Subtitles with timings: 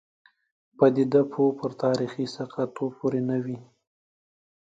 [0.77, 3.59] پدیده پوه پر تاریخي ثقه توب پورې نه وي.